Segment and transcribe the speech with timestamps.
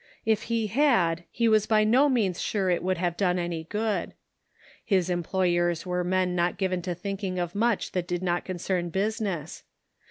[0.25, 4.15] If he had, he was by no means sure it would have done any good.
[4.83, 9.61] His employers were men not given to thinking of much that did not concern business.